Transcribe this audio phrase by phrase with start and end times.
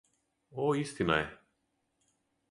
[0.63, 1.27] О, истина је!